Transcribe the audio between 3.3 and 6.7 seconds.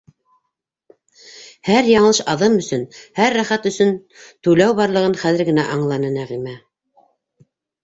рәхәт өсөн түләү барлығын хәҙер генә аңланы Нәғимә...